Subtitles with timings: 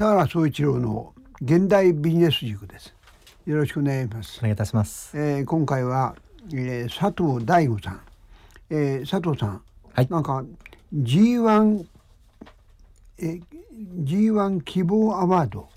[0.00, 1.12] 田原総一郎の
[1.42, 2.94] 現代ビジネス塾です。
[3.44, 4.38] よろしくお願いします。
[4.38, 6.16] お願いいたします、えー、今回は、
[6.54, 8.00] えー、佐藤大吾さん、
[8.70, 10.42] えー、佐藤さん、はい、なんか
[10.96, 11.84] G1
[13.18, 13.42] えー、
[14.04, 15.68] G1 希望アワード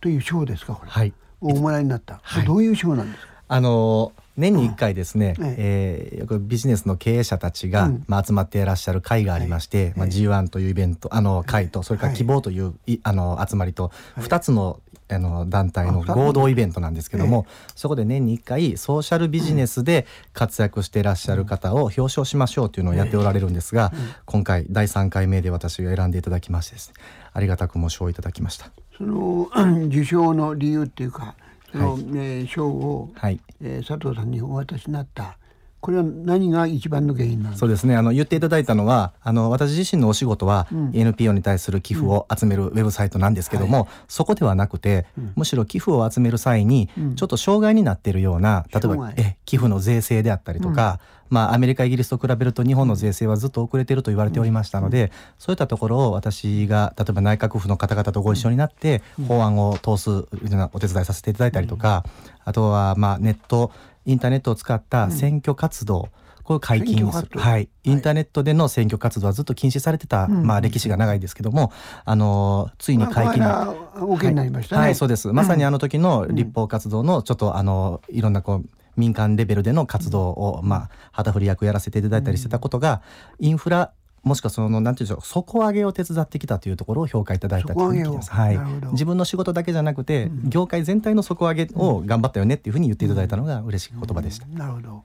[0.00, 1.12] という賞ですかこれ、はい、
[1.42, 3.31] おもらいになった、はい、どういう賞なんですか？
[3.52, 14.80] あの年に1回ですね、うん、えー、よくビジネスの経営者たちが、うん、まあ、集まっていらっしゃる会がありまして、はい、まあ、G1 というイベントあの会とそれから希望という、はい、あの集まりと2つの
[15.10, 17.44] あの団体の合同イベントなんですけども、
[17.74, 23.92] そこで年に1回ソーシャルビジネスで活躍していらっしゃる方を表彰しましょうというのをやっておられるんですが、
[24.24, 26.94] 今回第3回目で私が選んでいただきましてですね
[27.34, 28.70] ありがたくも賞をいただきました。
[28.96, 29.50] その
[29.88, 33.40] 受賞の理由っていうかその、はい、えー、賞を、はい。
[33.62, 35.38] えー、佐藤さんにお渡しになった
[35.82, 37.58] これは何が一番の原因なんですか？
[37.58, 37.96] そうですね。
[37.96, 60.26] あの言っていただいたのはあの私自身のお仕事は、うん、NPO に対する寄付を集めるウェブサイトなんですけども、うんはい、そこではなくて、うん、むしろ寄付を集める際に、ちょっと障害になっているような例えばえ寄付の税制であったりとか、まあ、アメリカイギリスと比べると日本の税制はずっと遅れていると言われておりましたので、そういったところを私が例えば内閣府の方々とご一緒になって法案を通す
[60.72, 62.04] お手伝いさせていただいたりとか、
[62.44, 63.72] あとはまあネット
[64.04, 66.08] インターネットを使った選挙活動、
[66.42, 71.72] これを解禁する、はい、インターネットでの選挙活動はずっと禁止されてた、まあ、歴史が長いですけども、
[72.04, 75.32] あのついに解禁、まあ、になりましたね、はい、はい、そうです。
[75.32, 83.02] まさにあの時の立法活動のちょっとあのいろんなこう民間レベルでの活動を、まあ、旗振り役やらせていただいたりしてたことが、
[83.38, 83.92] インフラ
[84.22, 88.58] もしくはそのなんていうんでしょう底上げを手伝ってきたというところを評価いただいたというはい、
[88.92, 94.46] 自分の仕事だけじゃなくて、うん、業界全体の底上げを頑張ったよねっていうふうに言っていただいたのが嬉しい言葉でした。
[94.46, 94.52] うん。
[94.52, 95.02] うん、なるほど。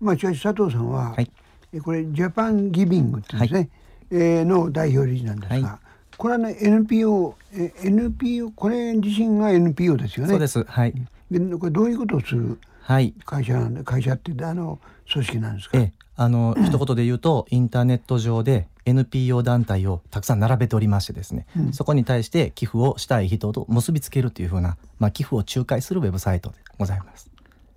[0.00, 1.30] まあしかし佐藤さんは、はい、
[1.82, 3.68] これジャパンギビングってですね、はい、
[4.10, 10.32] えー、の代表理事なんですが、はい、これはね NPO え NPO これ自身が NPO ですよね。
[10.32, 10.64] そうです。
[10.64, 10.94] はい。
[11.30, 12.58] でこれどういうことをする
[13.24, 14.78] 会社なんで、会社ってあの
[15.12, 15.78] 組織なんですか？
[15.78, 27.29] ええあの一言で言うとインターネット上で NPO 団体をたくさん並べておりましてですね、うん、そこに対して寄付をしたい人と結びつけるというふうな、まあ、寄付を仲介するウェブサイトでございます。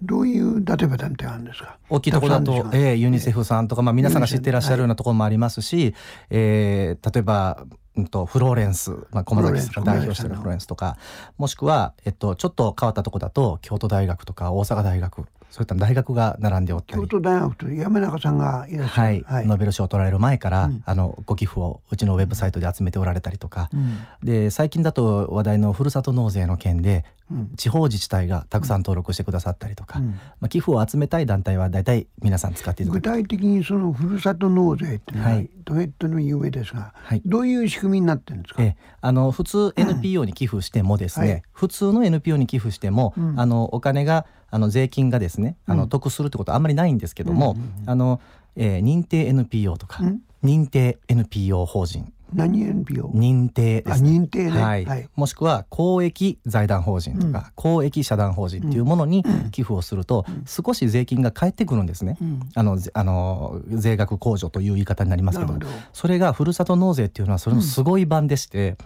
[0.05, 1.77] どういう例えば団体あるんですか？
[1.89, 5.95] 大きいところだと、えー、ユニセフさんとか、まあ、皆さんが知っていらっしゃるようなところもありますし、はい、
[6.31, 7.65] えー、例えば
[7.95, 10.97] うんとフローレンス、まあ、駒崎さんが代表しているフローレンスとか。
[11.37, 17.01] もしくは、えっと、ちょっと変わったところだと京都大学とか大阪大学そういった大学が並んでおったり。
[17.03, 48.21] 京都大学と山中さんがいらっしゃる、はい、はい、ノーベル賞を取られる前から、うん、あのご寄付をうちのウェブサイトで集めておられたりとか、うん、で最近だと話題のふるさと納税の件で、うん、地方自治体がたくさん登録してくださったりとか、まあ、寄付を集めたい団体は大体皆さん使っていただ具体的にそのふるさと納税っていうのは、はい、ドヘッドの有名ですが、はい、どういう仕組みになってるんですか、えあの普通 NPO に寄付してもですね、はい、普通の NPO に寄付しても、あのお金があの税金がですねあの得するってことはあんまりないんですけども、あの
[48.55, 50.03] えー、認定 NPO とか、
[50.43, 52.13] 認定 NPO 法人。
[52.35, 53.09] 何 NPO?
[53.13, 65.53] 認定です、ね、認定ね、はい、はい、もしくは公益財団法人とか、うん、公益社団法人っていうものに寄付をすると、うん、少し税金が返ってくるんですね、うん、あのあの税額控除という言い方になりますけど
[65.93, 68.77] それがふるさと納税っていうのはそれのすごい版でして、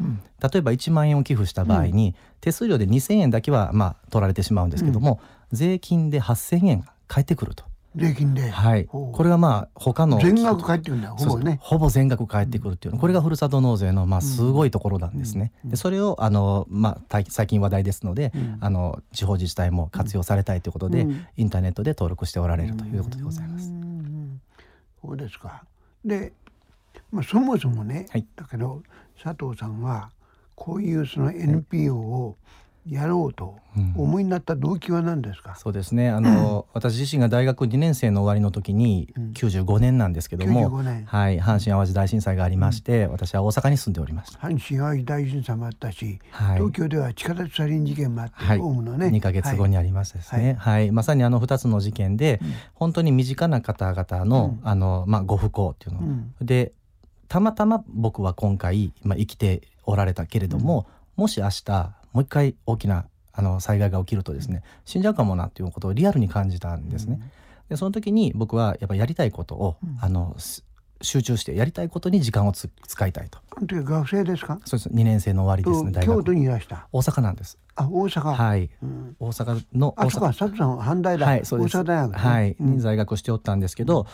[0.41, 5.21] 例えば1万円を寄付した場合に、手数料で2,000円だけはまあ取られてしまうんですけども、
[5.51, 7.63] 税金で8,000円が返ってくると。
[7.95, 11.57] 税金で、はい、これはまあ他の全額返ってくるんだほぼね。
[11.61, 12.99] ほぼ全額返ってくるっていうの。
[12.99, 15.51] これがふるさと納税のまあすごいところなんですね。
[15.65, 23.71] でそれをあのまあ最近話題ですので、あの地方自治体も活用されたいということで、インターネットで登録しておられるということでございます。
[25.01, 25.63] そうですか。
[26.05, 26.33] で、
[27.11, 28.83] まあそもそもね、はい、だけど
[29.23, 30.11] 佐藤さんは
[30.53, 32.37] こういうその NPO を
[32.89, 33.55] やろうと
[33.95, 36.09] 思いになった動機は何ですか、うん、そうですね。
[36.09, 40.71] あの、うん、私自身が大学2年生の終わりの時に、うん、95年なんですけども、
[41.05, 44.39] はい、阪神・淡路大震災がありまして、うん、私は大阪に住んでおりました。
[44.39, 49.07] 阪神・淡路大震災もあったし、はい、東京では地下鉄サリン事件もあって、はい、ホームのね。
[49.07, 52.39] 2か月後にありましたですね、はい、はい、まさにあの2つの事件で、
[52.73, 56.01] 本当に身近な方々の,、あのまあ、ご不幸っていうの、
[56.41, 56.73] で
[57.27, 67.19] たまたま僕は今回、まあ、生きておられたけれども、もし明日もう一回大きなあの災害が起きるとですね死んじゃうかもなっていうことをリアルに感じたんですね。
[67.69, 70.35] でその時に僕はやっぱやりたいことを、あの
[71.03, 73.37] 集中してやりたいことに時間をつ使いたいと。
[73.61, 74.59] 学生ですか？
[74.65, 74.89] そうです。
[74.89, 75.91] 2年生の終わりですね。
[75.91, 76.87] 大学京都にいらした？
[76.91, 77.59] 大阪なんです。
[77.75, 78.33] あ、大阪。
[78.33, 78.71] はい。
[78.81, 80.07] うん、大阪の大阪。
[80.07, 80.65] あ、そうか。
[80.65, 81.25] 阪大だ。
[81.27, 81.77] はい、そうです。
[81.77, 84.01] 大阪大学、ね、はい、に在学しておったんですけど。
[84.01, 84.07] うん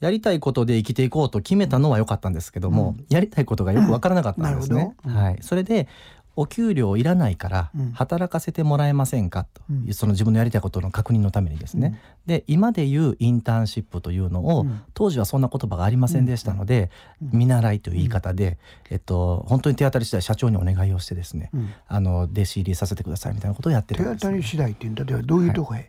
[0.00, 4.96] やりたいことで生きていこうと決めたのは良かったんですけども、うん、やりたいことがよく分からなかったんですね。
[5.04, 5.88] うん、はい、それで
[6.36, 16.90] お給料いらないから働かせてもらえませんかと、うん、その自分のやりたいことの確認のためにですね、うん、で今でいうインターンシップというのを、うん、当時はそんな言葉がありませんでしたので、
[17.20, 18.58] 見習いという言い方で、
[18.90, 21.50] えっと、本当に手当たり次第社長にお願いをしてですね、
[21.88, 25.88] あの弟子入りさせてくださいみたいなことをやってるんです、手当たり次第っていう例えばどういうとこへ、はい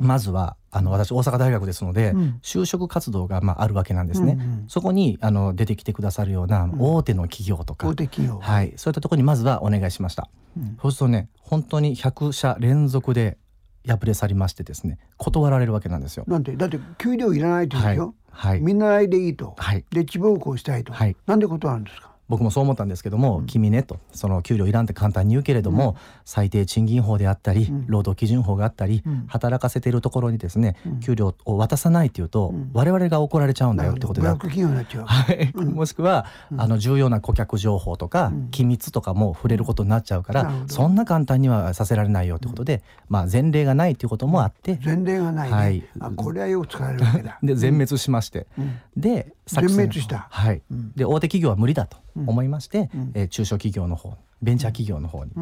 [0.00, 8.38] まずはあの私大阪大学ですので、うん、就職活動がまああるわけなんですね、うんうん、そこにあの出てきてくださるような大手の企業とか、大手企業。
[8.38, 13.38] はい、そういったところにまずはお願いしました、うん、そうするとね本当に100社連続で
[13.86, 16.24] 敗れ去りましてですね断られるわけなんですよ。
[16.28, 22.11] なんでだって給料いらないとですよ、はい、はい、みんなでいいと、はい、で地方校したいと、はい、なんで断るんですか？
[22.32, 34.26] 僕もそう思ったんですけども、うん、君ねとその給料いらんって簡単に言うけれども、うん、最低賃金法であったり、うん、労働基準法があったり、働かせているところにですね、給料を渡さないというと、我々が怒られちゃうんだよってことで
[35.04, 36.24] はい、もしくは、
[36.56, 47.38] あの重要な顧客情報とか、機密とかも触れることになっちゃうから、そんな簡単にはさせられないよってことで、まあ前例がないということもあって、前例がない、ね、はい、あこれはよく使われるわけだ。
[47.42, 48.46] で全滅しまして、
[48.96, 50.28] で全滅した。
[50.30, 50.62] はい、
[50.96, 55.32] で大手企業は無理だと思いまして、うん、えー、中小企業の方ベンチャー企業の方に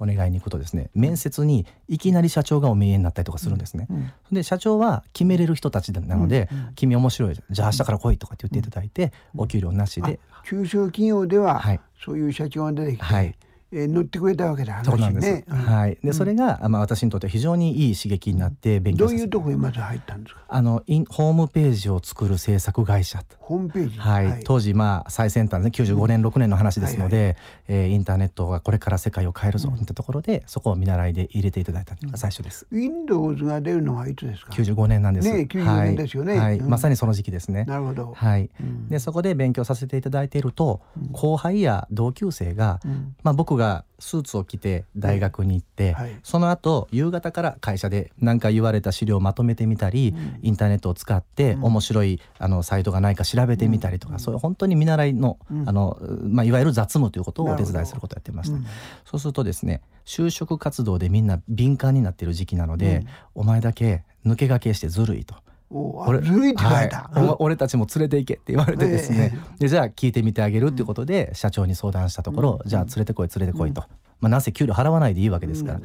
[0.00, 3.86] お願いに行くとですね、面接にいきなり社長がお見えになったりとかするんですね。
[4.32, 10.18] で社長は決めれる人たちなので「君面白いじゃあ明日から来い」とかって言っていただいて、お給料なしで。
[10.44, 13.36] 中小企業では、はい、そういう社長が出てきて、はい
[13.70, 15.98] えー、乗ってくれたわけだ、ね、そうなんです、うん、はい。
[16.02, 20.40] でそれが、まあ、私にとって非常にいい刺激になって勉強どういうところにまず入ったんですか？
[20.48, 23.22] あのインホームページを作る制作会社。
[23.38, 27.36] ホームページ、はい、はい、当時まあ最先端で95年、うん、6年の話ですので、はいはい、
[27.68, 35.32] えー、インターネットがこれから世界を変えるぞといったところで、うん、そこを見習いで入れていただいたのが最初です、うん、Windows が出るのはいつですか？95年なんです。
[35.32, 37.64] ね95年ですよね、はい、はい、まさにその時期ですね。
[37.64, 38.12] なるほど。
[38.14, 38.50] はい、
[38.88, 40.80] でそこで勉強させていただいていると、
[41.12, 42.80] 後輩や同級生が、
[43.22, 58.58] まあ僕がスーツを着て大学に行って、はい、その後夕方から会社で何か言われた資料をまとめてみたり、うん、インターネットを使って面白いあのサイトがないか調べてみたりとか、うん、そういう本当に見習いの,、あのまあ、いわゆる雑務ということをお手伝いすることをやってました。
[59.04, 65.34] そうするとですね就職活動でみんな敏感になっている時期なので、お前だけ抜け駆けしてずるいと。
[65.70, 73.82] 俺ずるいって言われた、はい、俺たちも連れて行けって言われてですね、えー、でじゃあ聞いてみてあげるっていうことで社長に相談したところ、うん、じゃあ連れてこい連れてこいと、
[74.20, 75.80] まあ、なぜ給料払わないでいいわけですから、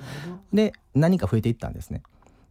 [0.54, 2.02] で何か増えていったんですね。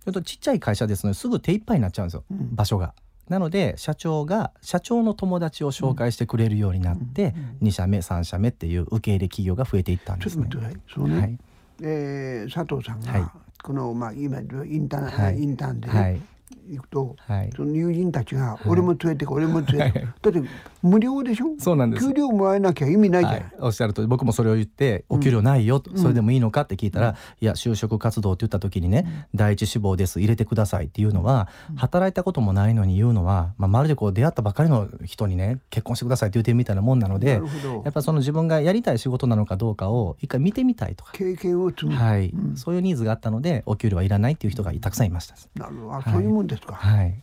[0.04, 2.92] ちょっとちっちゃい会社ですのですぐ手一杯になっちゃうんですよ、うん、場所が。
[3.28, 10.48] なので社長が社長の友達を紹介してくれるようになって、うん、2社目3社目っていう受け入れ企業が増えていったんですね。
[10.92, 11.38] そね、はい、
[11.82, 13.24] えー、佐藤さんが、はい、
[13.62, 16.20] この、まあ、今インターン、はい、インターンで、ね、はい
[16.68, 20.48] 行くと、はい、その友人たちが「俺も連れてこ、はい、俺も連れてこ」だって
[20.82, 21.46] 無料でしょ？
[21.58, 22.06] そうなんです。
[22.06, 37.40] 給料もらえなきゃ意味ないじゃない、はい、おっしゃると僕もそれを言って「お給料ないよ」うん、それでもいいのかって聞いたら「うん、いや就職活動って言った時にね、うん、第一志望です入れてください」っていうのは、働いたこともないのに言うのは、まあ、まるでこう出会ったばかりの人にね結婚してくださいって言ってるみたいなもんなので
[37.84, 41.12] やっぱその自分がやりたい仕事なのかどうかを一回見てみたいとか。
[41.12, 45.34] 経験を積む、はい、そういうニーズがあったのでお給料はいらないっていう人がたくさんいました。
[45.54, 46.74] なるほど、そういうもんですか。
[46.74, 47.14] はい、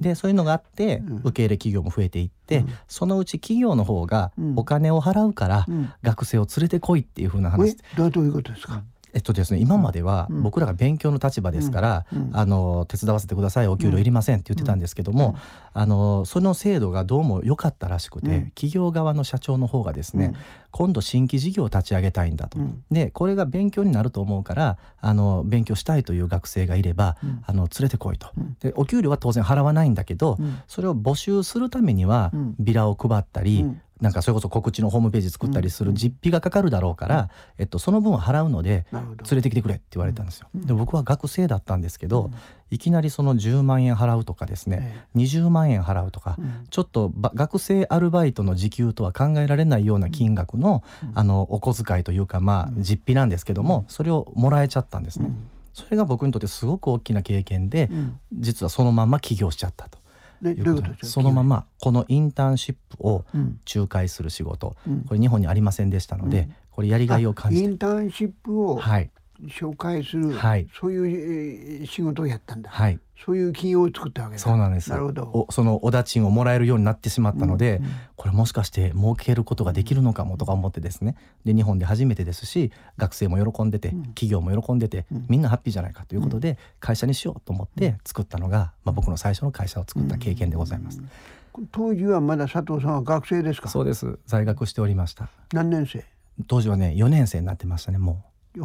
[0.00, 2.64] でそういうのがあって、受け入れ企業も増えていって、
[2.98, 5.66] そのうち企業の方がお金を払うから、
[6.02, 7.76] 学生を連れてこいっていうふうな話、
[8.10, 8.82] どういうことですか？
[9.14, 15.30] えっとですね、今までは僕らが勉強の立場ですから、うん、あの手伝わせてくださいお給料いりませんって言ってたんですけども、
[15.74, 20.34] うん、あのその制度がどうも良かったらしくて、うん、企業側の社長の方がですね、
[20.70, 22.58] 今度新規事業を立ち上げたいんだと、
[22.90, 27.16] でこれが勉強になると思うからあの勉強したいという学生がいれば、
[27.46, 28.28] あの連れてこいと。
[28.60, 33.64] でお給料は当然払わないんだけど、それを募集するためにはビラを配ったり、
[34.00, 40.48] なんかそれこそ告知のホームページ作ったりする実費がかかるだろうから、えっと、その分は払うので連れてきてくれって言われたんですよ。
[40.54, 42.30] で僕は学生だったんですけど、
[42.70, 46.36] いきなりその10万円払うとかですね、20万円払うとか、
[46.70, 50.82] ちょっと学生アルバイトの時給とは考えられないような金額の,、
[51.14, 55.30] あのお小遣いというかまあ実費なんですけども、それをもらえちゃったんですね。
[55.72, 57.90] それが僕にとってすごく大きな経験で、
[58.32, 59.98] 実はそのまま起業しちゃったと。
[61.02, 63.24] そのままこのインターンシップを
[63.74, 67.64] 仲介する仕事、うん、これ日本にありませんでしたので、うん、これやりがいを感じて。
[67.64, 68.80] インターンシップを
[69.46, 74.38] 紹介する、はい、そういう仕事をやったんだ、はい、そういう企業を作ったわけだ。
[74.40, 74.90] そうなんです。
[74.90, 75.46] なるほど。
[75.50, 81.14] そのお立ちをもらえるようになってしまったので、うんうん、これもしかして儲けることができるのかもとか思ってですね。
[81.44, 91.00] で日本で初めてですし学生も喜んでて、うん、企業も喜んでて、うん、みんなハッピーじゃないかということで、会社にしようと思って作ったのが、まあ、僕の最初の会社を作った経験でございます。
[91.72, 93.68] 当時はまだ佐藤さんは学生ですか？
[93.68, 94.18] そうです。
[94.26, 95.28] 在学しておりました。
[95.52, 96.04] 何年生？
[96.46, 98.24] 当時はね4年生になってましたねも
[98.56, 98.62] う。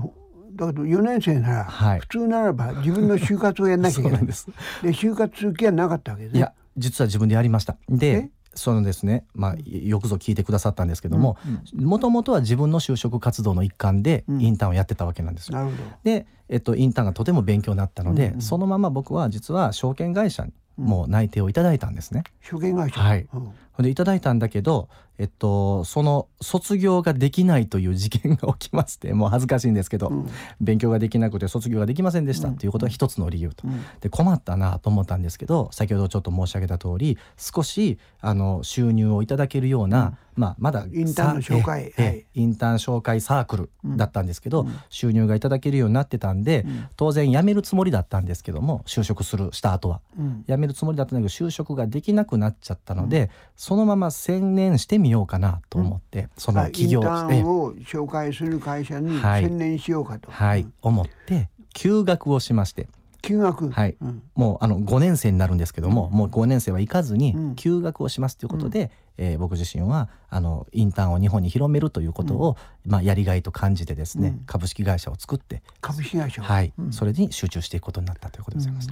[0.55, 4.25] だけど4年生なら、はい、普通ならば自分の就活をやんなきゃいけない。
[4.25, 6.39] で就活する気はなかったわけですね。
[6.39, 7.77] いや実は自分でやりました。
[7.89, 11.38] でそのですね、まあ、よくぞ聞いてくださったんですけども
[11.74, 15.72] もともとは自分の就職活動の一環でインターンをやってたわけなんですよ。
[16.03, 22.24] で、えっと、インターンがとても勉強になったので、うんうん、そのまま僕は実は証券会社にもう内定をいただいたんですね。
[22.41, 23.01] 証券会社？
[23.01, 23.51] はい、うん
[23.82, 24.89] でいただいたんだけど、
[25.20, 46.65] えっと、その卒業ができないという事件が起きましてもう恥ずかしいんですけど、うん、勉強ができなくて卒業ができませんでしたっていうことが一つの理由と、うん、で困ったなと思ったんですけど先ほどちょっと申し上げた通り少しあの収入をいただけるような、まあ、まだインターンの紹介、はい、インターン紹介サークルだったんですけど、収入がいただけるようになってたんで、
[46.96, 50.01] 当然辞めるつもりだったんですけども就職するした後は、
[50.48, 53.30] 辞めるつもりだったんだけど就職ができなくなっちゃったので、
[53.63, 62.89] そのまま専念してみようかなと思って、その企業インターンを紹介する会社に専念しようかと、はい、はい、思って休学をしまして。
[63.24, 63.70] 休学。
[63.72, 78.89] はい、うん、もうあの5年生になるんですけども、うん、もう5年生は行かずに休学をしますということで、えー、僕自身はあのインターンを日本に広めるということを、うん、まあ、やりがいと感じてですね、うん、株式会社を作って株式会社はい、うん、それに集中していくことになったということでございます、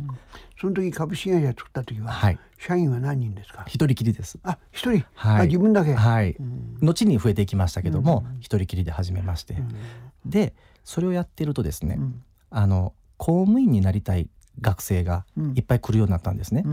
[0.60, 3.66] その時株式会社作った時は、はい、社員は何人ですか？
[3.68, 4.40] 一人きりです。
[4.44, 5.94] あ一人、はい、自分だけ？
[5.94, 6.38] はい、
[6.82, 9.58] 後に増えていきましたけども一、人きりで始めまして、
[10.26, 10.54] で
[10.86, 12.00] それをやってるとですね、
[12.50, 14.30] あの公務員になりたい
[14.62, 16.66] 学生がいっぱい来るようになったんですね、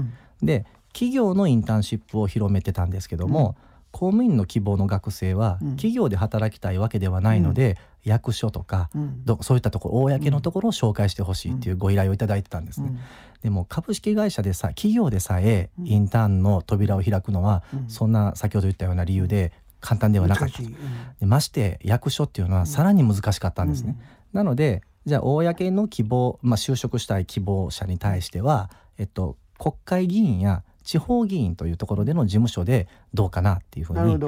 [0.43, 0.65] で
[0.95, 3.55] 企業のインターンシップを広めてたんですけども、うん、
[3.93, 12.99] 公務員の希望の学生は企業で働きたいわけではないので、うん、役所とか、うん、そういったところ公のところを紹介してほしいっていうご依頼をいただいてたんですね。
[13.43, 23.97] でも株式会社でさ企業でさえインターンの扉を開くのは、そんな先ほど言ったような理由で簡単ではなかった、でまして役所っていうのはさらに難しかったんですね。
[24.33, 34.19] なのでじゃあ公の希望、まあ、就職したい希望者に対しては、えっと、国会議員や地方議員というところでの事務所でどうかなっていうふうに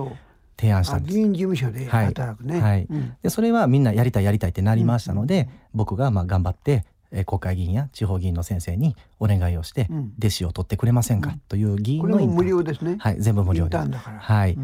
[0.58, 1.14] 提案したんです。
[1.14, 2.60] 議員事務所で働くね。
[2.60, 2.86] はい。
[2.88, 12.96] うん、でそれはみんなやりたいやりたいってなりましたので、うん、僕がまあ頑張ってえ国会議員や地方議員の先生にお願いをして、弟子を取ってくれませんか、という議員の無料ですね。
[12.98, 13.76] はい、全部無料で。
[13.78, 14.56] はい。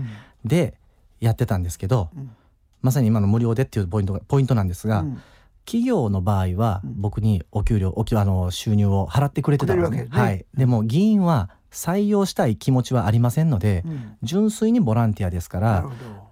[0.45, 0.75] で
[1.21, 2.11] やってたんですけど、
[2.83, 5.05] まさに今の無料でっていうポイントポイントなんですが。
[5.67, 10.05] 企業の場合は僕にお給料、おあの収入を払ってくれてたんですね。
[10.05, 10.47] ねはい。
[10.57, 15.91] でも議員は採用したい気持ちはありませんので、うん、純粋にボランティアですから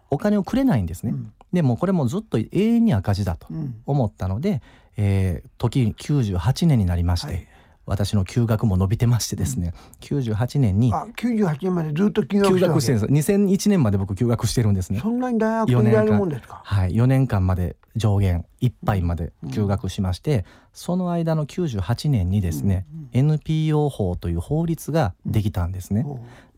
[0.09, 1.11] お金をくれないんですね。
[1.11, 3.49] うん、でもこれもずっと永遠に赤字だと
[3.85, 7.49] 思ったので、うん、えー、時98年になりまして、はい、
[7.87, 9.73] 私の休学も伸びてましてですね、
[10.11, 13.33] うん、98年にあ98年までずっと休学してるんです。
[13.33, 15.01] 2001年まで僕休学してるんですね。
[15.01, 16.63] そんなに大学にいられるもんですか？
[16.65, 26.05] はい4年間まで上限いっぱいまで休学しまして、うん、その間の98年にですね、うんうん、NPO 法という法律ができたんですね、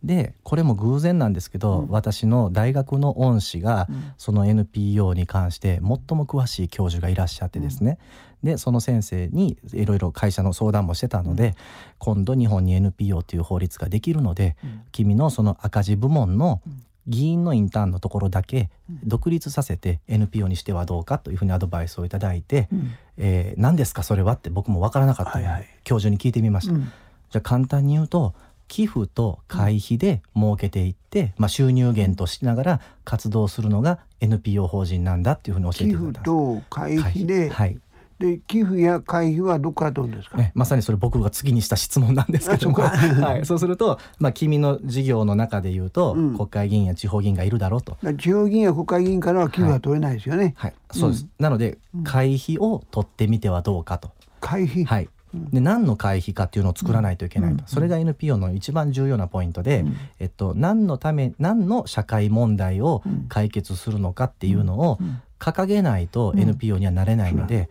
[0.06, 7.98] でこれも偶然なんですけど、うん、私の大学の恩師が、その NPO に関して最も詳しい教授がいらっしゃってですね、
[8.42, 11.54] でその先生にいろいろ会社の相談もしてたので、
[11.98, 14.56] 今度日本に NPO という法律ができるので、
[14.92, 16.62] 君のその赤字部門の
[17.06, 18.68] 議員のインターンのところだけ
[19.04, 22.94] 独立させて NPO にしてはどうかというふうにアドバイスをいただいて、うん。
[23.18, 26.74] えー、何ですかそれはって僕も分からなかったので、はいはい、教授に聞いてみました。
[26.74, 28.34] うん、じゃあ簡単に言うと
[28.68, 37.78] 寄付と会費で儲けていって、まあ、収入源としながら活動するのが NPO 法人なんだっていうふうに教えてくれた寄付と会費で、はい、
[38.18, 42.76] で寄付や会費はどこから取るんですか、ね、まさにそれ僕が次にした質問なんですけども。
[42.82, 47.96] はい、そうすると、まあ、君の事業の中でいうと、うん、国会議員や地方議員がいるだろうと。
[48.18, 54.10] 地方議員や国会議員からは寄付は取れないですよね、はい、はい、そうです、うん、なので会費を取ってみてはどうかと。
[54.40, 54.84] 会費。
[54.84, 55.08] はい
[55.52, 59.84] で何の会費かっていうのを作らないといけないと、それが NPO の一番重要なポイントで、
[60.18, 64.98] えっと、何のため何の社会問題を解決するのかっていうのを
[65.38, 67.68] 掲げないと NPO にはなれないので、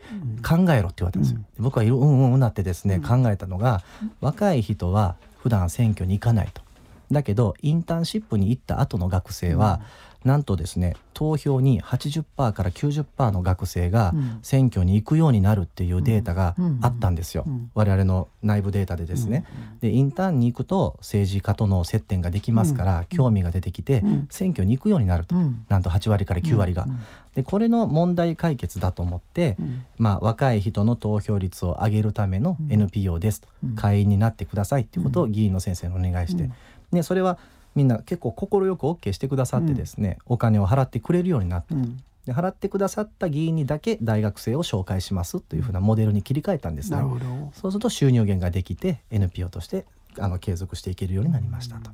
[0.48, 1.40] 考えろって言われたんですよ。
[1.58, 3.84] 僕はうんうんうんなってですね、考えたのが
[4.22, 6.62] 若い人は普段選挙に行かないと。
[7.12, 9.82] だけどインターンシップに行った後の学生は、
[10.26, 19.46] なんとですね投票に80%から90%の学生が選挙に行くようになるっていうデータがあったんですよ、我々の内部データでですね。
[19.80, 25.36] でインターンに行くと政治家との接点ができますから、興味が出てきて、選挙に行くようになると、
[25.70, 26.88] なんと8割から9割が。
[27.36, 29.58] でこれの問題解決だと思って、
[29.98, 36.50] まあ、若い人の投票率を上げるための NPO ですと、会員になってくださいっていうことを議員の先生にお願いして、
[36.92, 37.38] でそれは
[37.76, 46.98] みんな結構快く OK してくださってですね、うん、お金を払ってくれるようになった、うん、で払ってくださった議員にだけ大学生を紹介しますというふうなモデルに切り替えたんですね。
[47.54, 49.86] そうすると収入源ができて NPO として
[50.18, 51.92] あの継続していけるようになりましたと。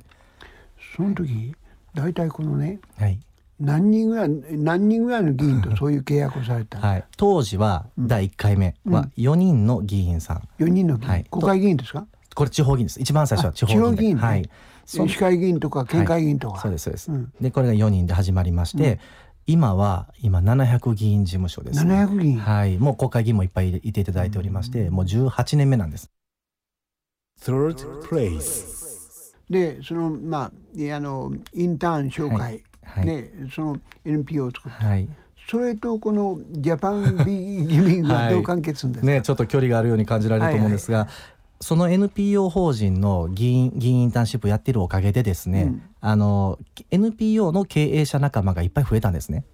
[0.96, 1.54] その時
[1.94, 3.18] 大体このね、はい、
[3.60, 12.06] 何人ぐらい何人ぐらいの議員と そういう契約をされたはい、当時は第1回目は4人の議員さん、うん、4人の議員、はい、国会議員ですか？
[12.34, 13.00] これ地方議員です。
[13.00, 14.48] 一番最初は地方議員議員、はい、
[14.86, 18.98] 市会議員とか県会議員とか、はい、そうですそうです、うん、でこれが4人で始まりまして、うん、
[19.46, 22.38] 今は今700議員事務所です、ね、700議員。
[22.38, 22.78] はい。
[22.78, 26.10] もう国会議員もいっぱいいていただいておりまして、もう18年目なんです。
[27.40, 28.82] Third place
[29.50, 30.50] でそのまあ
[30.96, 35.08] あのインターン紹介、はい、ねその NPO を作った、はい、
[35.50, 41.16] それとこのジャパンビギミングはどう関係するんですか、はい、ねちょっと距離があるように感じられると思うんですが、はいはい
[41.62, 46.58] その NPO 法人の議員議員インターンシップやってるおかげでですね、うん、あの
[46.90, 49.44] NPO の経営者仲間がいっぱい増えたんですね。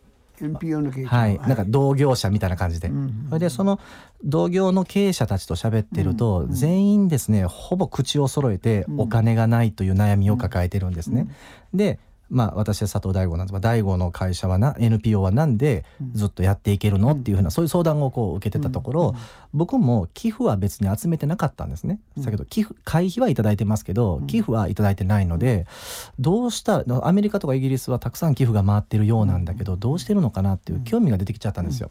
[0.40, 1.16] NPO の経営者。
[1.16, 3.78] はい、なんか同業者みたいな感じで、うん、それでその
[4.24, 11.28] 同業の経営者たちと喋ってると、うん、全員ですねほぼ口を揃えてお金がないという悩みを抱えてるんですね。
[11.74, 11.98] で
[12.30, 13.52] まあ、私は佐藤大吾なんです。
[13.52, 19.14] が大吾の会社はな NPO はなんでずっとやっていけるのっていうふうなそういう相談をこう受けてたところ、
[19.54, 22.00] 僕も寄付は別に集めてなかったんですね。
[22.18, 25.66] だけど寄付会費は頂いてますけど寄付は頂いてないので
[26.18, 31.90] どうしたアメリカとかイギリスはたくさん寄付が回ってるようなんだけどどうしてるのかなっていう興味が出てきちゃったんですよ。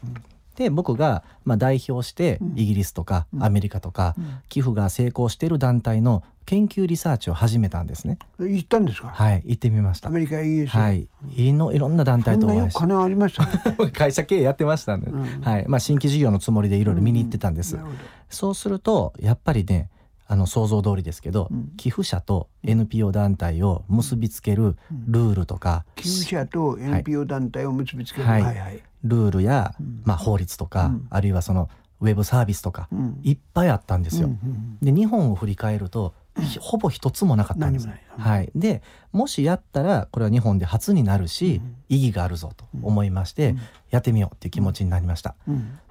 [0.56, 4.16] で僕がまあ代表してイギリスとかアメリカとか
[4.48, 8.18] 寄付が成功している団体の研究リサーチを始めたんですね。
[8.38, 9.08] 行ったんですか？
[9.08, 10.08] はい、行ってみました。
[10.08, 10.66] アメリカイ。
[10.66, 12.80] はい、いのいろんな団体とお会いして。
[12.80, 17.76] 金ありました、ね、 会社経営やってましたんで、うん、はい、まあ新規事業のつもりでいろいろ見に行ってたんです。
[17.76, 17.82] うん、
[18.30, 19.90] そうするとやっぱりね。
[20.30, 24.76] あの想像通りですけど、うん、寄付者と NPO 団体を結びつける
[25.06, 29.74] ルールとか、寄付者と NPO 団体を結びつける、はい、はいはい、ルールや、
[30.04, 32.90] まあ、法律とか、あるいはそのウェブサービスとか、
[33.22, 34.28] いっぱいあったんですよ。
[34.82, 36.12] で日本を振り返ると
[36.60, 37.88] ほぼ一つもなかったんです。
[38.16, 43.54] はい、でもしやったらこれは日本で初になるし、意義があるぞと思いまして、
[43.90, 45.34] やってみようっていう気持ちになりました、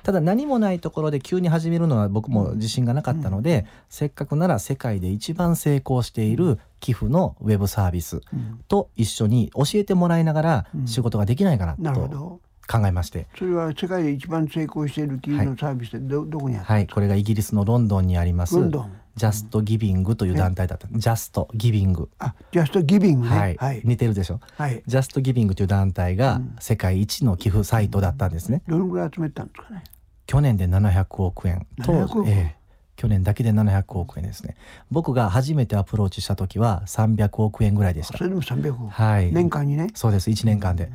[0.03, 8.21] ただ何もないところで急に始めるのは僕も自信がなかったので、せっかくなら世界で一番成功している寄付のウェブサービス
[8.67, 20.87] と一緒に教えてもらいながら仕事ができないかなと考えましてそれは世界で一番成功している企業のサービスってど,、どこにあるはいこれがイギリスのロンドンにありますロンドンジャストギビングという団体だった。
[20.91, 22.07] ジャストギビング。
[22.19, 23.81] あ、ジャストギビング、ね、はい。
[23.83, 24.39] 似てるでしょ？
[24.55, 24.83] はい。
[24.85, 28.61] ジャストギビングという団体が世界一の寄付サイトだったんですね。
[28.67, 29.83] どのぐらい集めたんですかね？
[30.27, 31.65] 去年で700億円。
[31.79, 32.37] 700億円。
[32.37, 32.56] ええ
[32.97, 34.57] 去年だけで700億円ですね。
[34.91, 38.17] 僕が初めてアプローチした時は300億円ぐらいでした。
[38.17, 38.87] それでも300億。
[38.89, 39.31] はい。
[39.31, 39.87] 年間にね。
[39.93, 40.29] そうです。
[40.31, 40.91] 1年間で。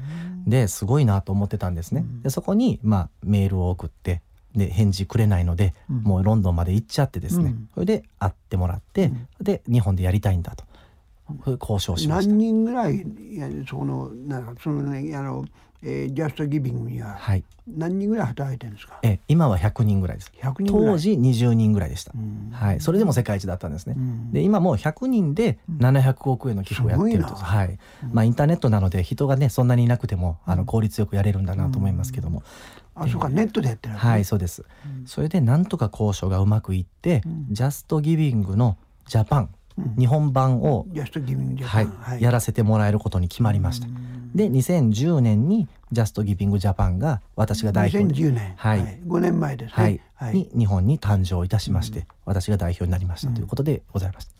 [0.47, 2.05] ですごいなと思ってたんですね。
[2.23, 4.21] でそこにまあメールを送って
[4.57, 10.65] で返事くれないので、うん、もうロンドンまで行っちゃってですね、うん、それで会ってもらって、うん、で日本でやりたいんだと。
[11.61, 12.33] 交渉しました。
[12.33, 13.07] 何人ぐらい
[13.69, 15.47] そのなんかそのねあの、
[15.85, 17.19] えー、ジャストギビングには
[17.67, 20.33] 何人ぐらい働いてるんですか、え今は100人ぐらいです。
[20.33, 22.13] 人当時20人ぐらいでした、
[22.53, 23.97] はい、それでも世界一だったんですね、
[24.33, 27.79] で今もう100人で700億円の寄付をやってると、はい。
[28.13, 32.43] まあ、インターネットなので人がねそんなにいなくてもあの効率よくやれるんだなと思いますけども、
[32.95, 34.65] あ、そうか、ネットでやってる、ね、はい、そうです。
[34.87, 39.49] うん、それでなんとか交渉がうまくいって、うん、ジャストギビングのジャパン、うん、
[39.99, 40.87] 日本版を、
[41.63, 43.89] はい、はい、やらせてもらえることに決まりました。
[44.35, 50.01] で、2010年にジャストギビングジャパンが私が代表2010年、はい、はい、5年前ですね。
[50.15, 54.35] はい、に日本に誕生いたしまして、私が代表になりましたということでございます。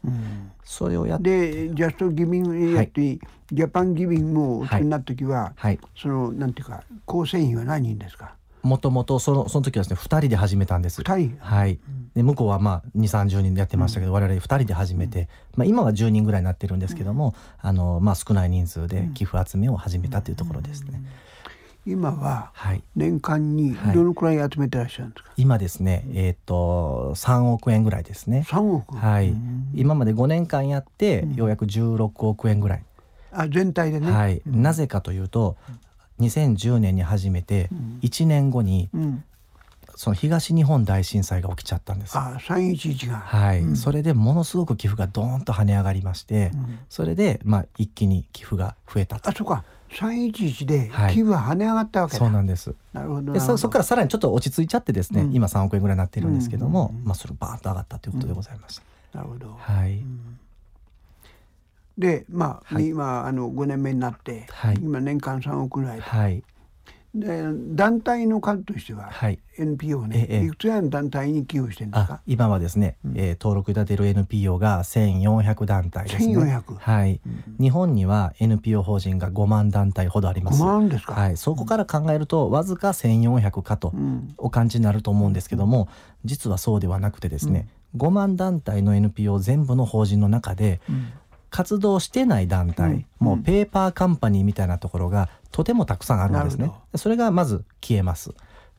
[0.65, 3.19] それをやってで、ジャストギビングやって、
[3.53, 8.35] ジャパンギビングをお作りになった時は、はい、そのなんていうか構成員は何人ですか？
[8.63, 11.03] もともとそのその時はですね2人で始めたんです。
[11.03, 11.37] 2人？
[11.41, 11.79] はい、
[12.15, 21.03] で向こうはまあ2 3 0人でやってましたけど、うん、我々2人で始めて、まあ、今は10人ぐらいになってるんですけども、うん、あのまあ、少ない人数で寄付集めを始めたというところですね。
[21.85, 22.53] 今は
[22.95, 28.47] 年間にどのくらい集めてらっしゃるんですか、はい、今ですね、えーと、と3億円ぐらいですね。
[28.49, 28.97] 3億？
[28.97, 29.35] はい、
[29.75, 32.85] 今まで5年間やってようやく16億円ぐらい、
[33.33, 35.57] あ全体でね、はい、なぜかというと
[36.27, 37.69] 2010年に始めて
[38.03, 38.89] 1年後に、
[39.97, 42.19] その東日本大震災が起きちゃったんです。
[42.19, 43.19] あ、三一一が。
[43.19, 49.65] はい、うん、それでものすごく寄付がドーンと跳ね上がりまして、うん、それでまあ一気に寄付が増えたあ、そうか。
[49.95, 52.75] 三一一で寄付は跳ね上がったわけ、はい、そうなんです。
[52.93, 53.33] なるほど。
[53.33, 58.81] でそそこからさらにちょっと落ち着いちゃってですね、うん、今三億円ぐらいになってるんですけども、まあそれバーンと上がったということでございまし
[59.13, 59.19] た。
[59.19, 59.55] なるほど。
[59.59, 60.03] はい。
[61.99, 66.43] でまあ、はい、今あの5年目になって、はい、今年間3億ぐらい、はい、
[67.15, 67.43] で
[67.75, 72.23] 団体の数としては、はい、NPO ね、ええ、いくつやの団体に寄付してるんですか？
[72.27, 76.35] 今はですね、うん、えー、登録いただてる NPO が1400団体ですね。
[76.39, 80.63] 1400はい、うん、日本には NPO 法人が5万団体ほどあります。
[80.63, 83.93] 5万ですか、はい、そこから考えるとわずか1400かと
[84.39, 85.89] お感じになると思うんですけども、
[86.25, 90.81] 実はそうではなくてですね、うん、5万団体の NPO 全部の法人の中で、
[91.53, 96.73] 活動してない団体、うん、もうペーパーカンパニーみたいなところがとてもたくさんあるんですね。
[96.97, 98.33] それがまず消えます。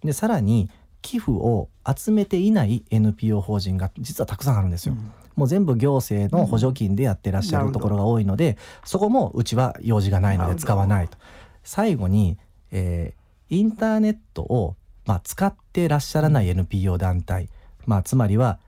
[0.03, 0.69] でさらに
[1.03, 4.93] 寄付を集めていない NPO 法人が実はたくさんあるんですよ。
[4.93, 11.17] うん、もう全部行政の補助金でやってらっしゃるところが多いので、そこもうちは用事がないので使わないと。
[11.63, 12.39] 最後に、
[12.71, 17.49] えー、インターネットを、まあ、使ってらっしゃらない NPO 団体、
[17.85, 18.59] まあ、つまりは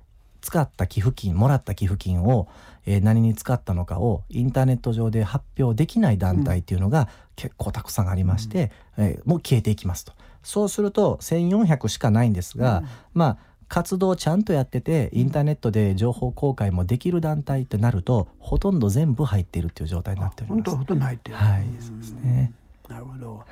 [0.46, 2.48] 使った寄付金もらった寄付金を、
[2.86, 10.14] えー、何に使ったのかをインターネット上で発表できない団体っていうのが結構たくさんありまして、うん、えー、もう消えていきますと。
[10.44, 20.58] そうすると1400しかないんですが、うん、まあ活動ちゃんとやっててインターネットで情報公開もできる団体ってなるとほとんど全部入っているっていう状態になっております。
[20.58, 21.38] 本当ほとんど入ってる。
[21.38, 22.52] はい、そうですね。
[22.88, 23.44] なるほど。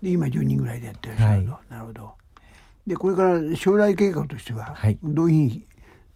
[0.00, 2.12] で今10人ぐらいでやってるはい、なるほど。
[2.86, 5.66] でこれから将来計画としては、はい、どういうふうに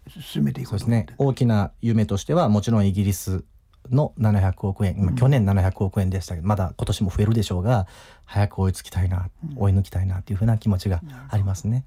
[0.08, 1.06] 進めていくそうですね。
[1.18, 3.44] 大きな夢としてはもちろんイギリス
[3.90, 7.86] の700億円、今去年700億円でしたけどまだ今年も増えるでしょうが
[8.24, 11.84] 早く追いつきたいな、追い抜きたいなっていうふうな気持ちがありますね。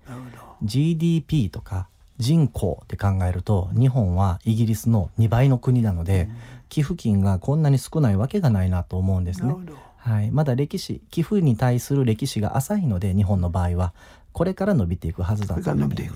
[0.64, 6.30] GDP とか人口って考えると日本はイギリスの2倍の国なので、
[6.70, 9.54] 寄付金がこんなに少ないわけがないなと思うんですね。
[9.98, 13.94] はい、まだ歴史寄付に対する歴史が浅いので日本の場合は
[14.34, 15.62] これから伸びていくはずだと。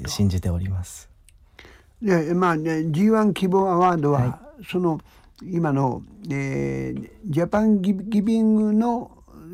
[0.07, 1.09] 信じております。
[2.01, 4.99] でまあ、ね、G1 希望アワードは、はい、その
[5.43, 9.11] 今の、えー、ジャパンギビングの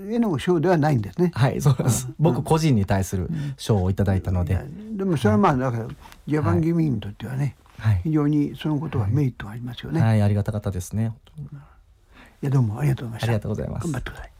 [0.10, 1.32] への賞ではないんですね。
[1.34, 2.08] はい、そうです。
[2.08, 4.60] うん、僕個人に対する賞をいただいたので。
[4.92, 5.88] でもそれはまあだから
[6.28, 10.02] ジャパンギビングにとってはね、はい、非常にそのことはメリットがありますよね。
[10.02, 11.14] はい、はい、ありがたかったですね。
[12.42, 13.28] いやどうもありがとうございました。
[13.28, 13.84] ありがとうございます。
[13.86, 14.35] 頑張ってください。